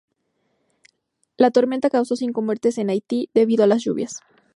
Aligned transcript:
La 1.37 1.51
tormenta 1.51 1.91
causó 1.91 2.15
cinco 2.15 2.41
muertes 2.41 2.79
en 2.79 2.89
Haití 2.89 3.29
debido 3.35 3.63
a 3.65 3.67
las 3.67 3.83
lluvias. 3.83 4.21